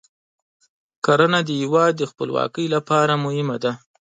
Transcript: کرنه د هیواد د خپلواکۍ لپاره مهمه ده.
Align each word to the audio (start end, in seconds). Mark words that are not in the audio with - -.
کرنه 1.05 1.39
د 1.47 1.49
هیواد 1.61 1.91
د 1.97 2.01
خپلواکۍ 2.11 2.65
لپاره 2.75 3.13
مهمه 3.25 3.57
ده. 3.63 3.71